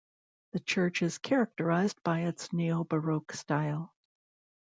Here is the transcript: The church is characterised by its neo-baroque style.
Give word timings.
The 0.53 0.59
church 0.59 1.03
is 1.03 1.19
characterised 1.19 2.01
by 2.01 2.21
its 2.21 2.51
neo-baroque 2.51 3.33
style. 3.33 3.93